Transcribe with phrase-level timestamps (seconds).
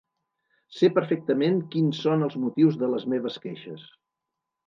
[0.77, 3.87] Sé perfectament quins són els motius de les meves queixes.